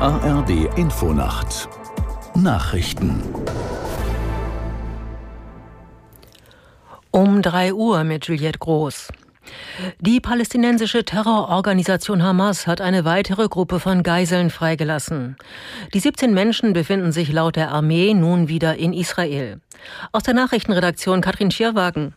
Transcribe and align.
ARD 0.00 0.78
Infonacht 0.78 1.68
Nachrichten 2.36 3.20
Um 7.10 7.42
3 7.42 7.74
Uhr 7.74 8.04
mit 8.04 8.28
Juliette 8.28 8.60
Groß. 8.60 9.08
Die 9.98 10.20
palästinensische 10.20 11.04
Terrororganisation 11.04 12.22
Hamas 12.22 12.68
hat 12.68 12.80
eine 12.80 13.04
weitere 13.04 13.48
Gruppe 13.48 13.80
von 13.80 14.04
Geiseln 14.04 14.50
freigelassen. 14.50 15.36
Die 15.92 15.98
17 15.98 16.32
Menschen 16.32 16.74
befinden 16.74 17.10
sich 17.10 17.32
laut 17.32 17.56
der 17.56 17.72
Armee 17.72 18.14
nun 18.14 18.46
wieder 18.46 18.76
in 18.76 18.92
Israel. 18.92 19.60
Aus 20.12 20.22
der 20.22 20.34
Nachrichtenredaktion 20.34 21.20
Katrin 21.22 21.50
Schierwagen. 21.50 22.14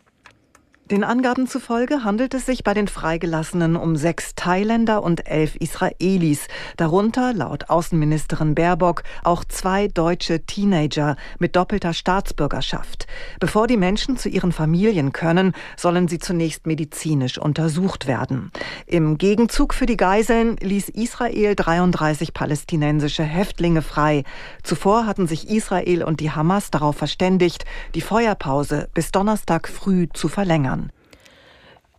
Den 0.89 1.05
Angaben 1.05 1.47
zufolge 1.47 2.03
handelt 2.03 2.33
es 2.33 2.45
sich 2.45 2.65
bei 2.65 2.73
den 2.73 2.89
Freigelassenen 2.89 3.77
um 3.77 3.95
sechs 3.95 4.35
Thailänder 4.35 5.03
und 5.03 5.25
elf 5.25 5.55
Israelis, 5.55 6.47
darunter 6.75 7.33
laut 7.33 7.69
Außenministerin 7.69 8.55
Baerbock 8.55 9.03
auch 9.23 9.45
zwei 9.45 9.87
deutsche 9.87 10.45
Teenager 10.45 11.15
mit 11.39 11.55
doppelter 11.55 11.93
Staatsbürgerschaft. 11.93 13.07
Bevor 13.39 13.67
die 13.67 13.77
Menschen 13.77 14.17
zu 14.17 14.27
ihren 14.27 14.51
Familien 14.51 15.13
können, 15.13 15.53
sollen 15.77 16.09
sie 16.09 16.19
zunächst 16.19 16.67
medizinisch 16.67 17.37
untersucht 17.37 18.05
werden. 18.05 18.51
Im 18.85 19.17
Gegenzug 19.17 19.73
für 19.73 19.85
die 19.85 19.95
Geiseln 19.95 20.57
ließ 20.57 20.89
Israel 20.89 21.55
33 21.55 22.33
palästinensische 22.33 23.23
Häftlinge 23.23 23.81
frei. 23.81 24.25
Zuvor 24.61 25.05
hatten 25.05 25.25
sich 25.25 25.49
Israel 25.49 26.03
und 26.03 26.19
die 26.19 26.31
Hamas 26.31 26.69
darauf 26.69 26.97
verständigt, 26.97 27.63
die 27.95 28.01
Feuerpause 28.01 28.89
bis 28.93 29.11
Donnerstag 29.11 29.69
früh 29.69 30.09
zu 30.11 30.27
verlängern. 30.27 30.80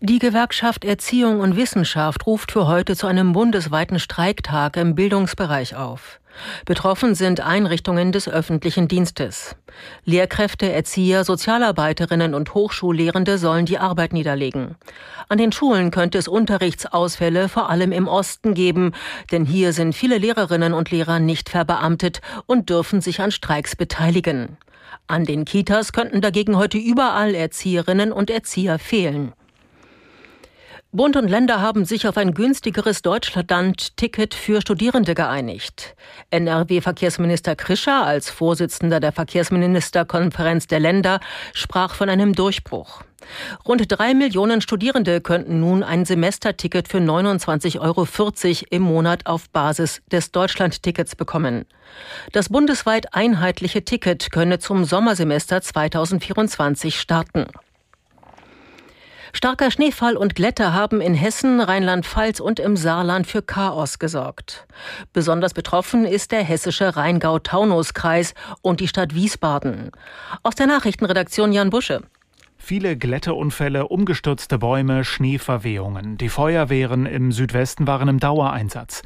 Die 0.04 0.18
Gewerkschaft 0.18 0.84
Erziehung 0.84 1.38
und 1.38 1.54
Wissenschaft 1.54 2.26
ruft 2.26 2.50
für 2.50 2.66
heute 2.66 2.96
zu 2.96 3.06
einem 3.06 3.32
bundesweiten 3.32 4.00
Streiktag 4.00 4.76
im 4.76 4.96
Bildungsbereich 4.96 5.76
auf. 5.76 6.18
Betroffen 6.64 7.14
sind 7.14 7.40
Einrichtungen 7.40 8.10
des 8.10 8.28
öffentlichen 8.28 8.88
Dienstes. 8.88 9.54
Lehrkräfte, 10.04 10.72
Erzieher, 10.72 11.22
Sozialarbeiterinnen 11.22 12.34
und 12.34 12.52
Hochschullehrende 12.52 13.38
sollen 13.38 13.64
die 13.64 13.78
Arbeit 13.78 14.12
niederlegen. 14.12 14.74
An 15.28 15.38
den 15.38 15.52
Schulen 15.52 15.92
könnte 15.92 16.18
es 16.18 16.26
Unterrichtsausfälle 16.26 17.48
vor 17.48 17.70
allem 17.70 17.92
im 17.92 18.08
Osten 18.08 18.54
geben, 18.54 18.94
denn 19.30 19.44
hier 19.44 19.72
sind 19.72 19.94
viele 19.94 20.18
Lehrerinnen 20.18 20.74
und 20.74 20.90
Lehrer 20.90 21.20
nicht 21.20 21.48
verbeamtet 21.48 22.22
und 22.46 22.70
dürfen 22.70 23.00
sich 23.00 23.20
an 23.20 23.30
Streiks 23.30 23.76
beteiligen. 23.76 24.56
An 25.06 25.26
den 25.26 25.44
Kitas 25.44 25.92
könnten 25.92 26.20
dagegen 26.20 26.56
heute 26.56 26.78
überall 26.78 27.36
Erzieherinnen 27.36 28.10
und 28.10 28.30
Erzieher 28.30 28.80
fehlen. 28.80 29.32
Bund 30.94 31.16
und 31.16 31.26
Länder 31.26 31.62
haben 31.62 31.86
sich 31.86 32.06
auf 32.06 32.18
ein 32.18 32.34
günstigeres 32.34 33.00
Deutschland-Ticket 33.00 34.34
für 34.34 34.60
Studierende 34.60 35.14
geeinigt. 35.14 35.96
NRW-Verkehrsminister 36.28 37.56
Krischer 37.56 38.04
als 38.04 38.28
Vorsitzender 38.28 39.00
der 39.00 39.12
Verkehrsministerkonferenz 39.12 40.66
der 40.66 40.80
Länder 40.80 41.20
sprach 41.54 41.94
von 41.94 42.10
einem 42.10 42.34
Durchbruch. 42.34 43.04
Rund 43.66 43.86
drei 43.88 44.12
Millionen 44.12 44.60
Studierende 44.60 45.22
könnten 45.22 45.60
nun 45.60 45.82
ein 45.82 46.04
Semesterticket 46.04 46.88
für 46.88 46.98
29,40 46.98 47.80
Euro 47.80 48.06
im 48.68 48.82
Monat 48.82 49.24
auf 49.24 49.48
Basis 49.48 50.02
des 50.12 50.30
Deutschland-Tickets 50.30 51.16
bekommen. 51.16 51.64
Das 52.32 52.50
bundesweit 52.50 53.14
einheitliche 53.14 53.82
Ticket 53.82 54.30
könne 54.30 54.58
zum 54.58 54.84
Sommersemester 54.84 55.62
2024 55.62 57.00
starten. 57.00 57.46
Starker 59.34 59.70
Schneefall 59.70 60.16
und 60.16 60.34
Glätte 60.34 60.74
haben 60.74 61.00
in 61.00 61.14
Hessen, 61.14 61.60
Rheinland-Pfalz 61.60 62.38
und 62.38 62.60
im 62.60 62.76
Saarland 62.76 63.26
für 63.26 63.42
Chaos 63.42 63.98
gesorgt. 63.98 64.66
Besonders 65.14 65.54
betroffen 65.54 66.04
ist 66.04 66.32
der 66.32 66.44
hessische 66.44 66.96
Rheingau-Taunus-Kreis 66.96 68.34
und 68.60 68.80
die 68.80 68.88
Stadt 68.88 69.14
Wiesbaden. 69.14 69.90
Aus 70.42 70.54
der 70.54 70.66
Nachrichtenredaktion 70.66 71.52
Jan 71.52 71.70
Busche. 71.70 72.02
Viele 72.64 72.96
Glätteunfälle, 72.96 73.88
umgestürzte 73.88 74.56
Bäume, 74.56 75.02
Schneeverwehungen. 75.02 76.16
Die 76.16 76.28
Feuerwehren 76.28 77.06
im 77.06 77.32
Südwesten 77.32 77.88
waren 77.88 78.06
im 78.06 78.20
Dauereinsatz. 78.20 79.02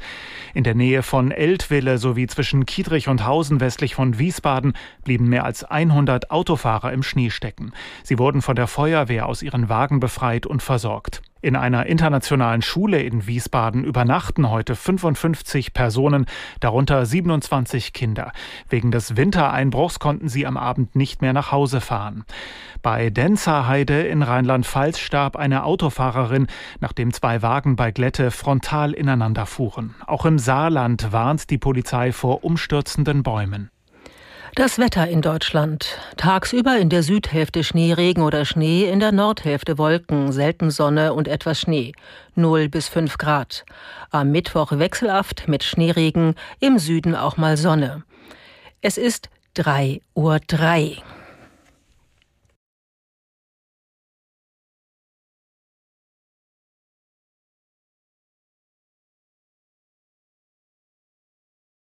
In 0.53 0.63
der 0.63 0.75
Nähe 0.75 1.01
von 1.01 1.31
Eltville 1.31 1.97
sowie 1.97 2.27
zwischen 2.27 2.67
Kiedrich 2.67 3.07
und 3.07 3.25
Hausen 3.25 3.59
westlich 3.59 3.95
von 3.95 4.19
Wiesbaden 4.19 4.73
blieben 5.03 5.27
mehr 5.27 5.43
als 5.43 5.63
100 5.63 6.29
Autofahrer 6.29 6.93
im 6.93 7.01
Schnee 7.01 7.31
stecken. 7.31 7.71
Sie 8.03 8.19
wurden 8.19 8.43
von 8.43 8.55
der 8.55 8.67
Feuerwehr 8.67 9.25
aus 9.25 9.41
ihren 9.41 9.69
Wagen 9.69 9.99
befreit 9.99 10.45
und 10.45 10.61
versorgt. 10.61 11.23
In 11.41 11.55
einer 11.55 11.85
internationalen 11.85 12.61
Schule 12.61 13.01
in 13.01 13.27
Wiesbaden 13.27 13.83
übernachten 13.83 14.49
heute 14.49 14.75
55 14.75 15.73
Personen, 15.73 16.25
darunter 16.59 17.05
27 17.05 17.93
Kinder. 17.93 18.31
Wegen 18.69 18.91
des 18.91 19.15
Wintereinbruchs 19.15 19.99
konnten 19.99 20.29
sie 20.29 20.47
am 20.47 20.57
Abend 20.57 20.95
nicht 20.95 21.21
mehr 21.21 21.33
nach 21.33 21.51
Hause 21.51 21.81
fahren. 21.81 22.25
Bei 22.81 23.09
Denzerheide 23.09 24.01
in 24.01 24.23
Rheinland-Pfalz 24.23 24.99
starb 24.99 25.35
eine 25.35 25.63
Autofahrerin, 25.63 26.47
nachdem 26.79 27.13
zwei 27.13 27.41
Wagen 27.41 27.75
bei 27.75 27.91
Glätte 27.91 28.31
frontal 28.31 28.93
ineinander 28.93 29.45
fuhren. 29.45 29.95
Auch 30.05 30.25
im 30.25 30.39
Saarland 30.39 31.11
warnt 31.11 31.49
die 31.49 31.57
Polizei 31.57 32.11
vor 32.11 32.43
umstürzenden 32.43 33.23
Bäumen. 33.23 33.69
Das 34.57 34.79
Wetter 34.79 35.07
in 35.07 35.21
Deutschland. 35.21 35.99
Tagsüber 36.17 36.79
in 36.79 36.89
der 36.89 37.03
Südhälfte 37.03 37.63
Schneeregen 37.63 38.23
oder 38.23 38.43
Schnee, 38.43 38.89
in 38.89 38.99
der 38.99 39.11
Nordhälfte 39.11 39.77
Wolken, 39.77 40.31
selten 40.31 40.71
Sonne 40.71 41.13
und 41.13 41.27
etwas 41.27 41.61
Schnee. 41.61 41.91
0 42.33 42.67
bis 42.67 42.87
5 42.87 43.19
Grad. 43.19 43.65
Am 44.09 44.31
Mittwoch 44.31 44.71
wechselhaft 44.71 45.47
mit 45.47 45.63
Schneeregen, 45.63 46.33
im 46.59 46.79
Süden 46.79 47.13
auch 47.13 47.37
mal 47.37 47.55
Sonne. 47.55 48.01
Es 48.81 48.97
ist 48.97 49.29
3 49.53 50.01
Uhr 50.15 50.39
3. 50.47 51.03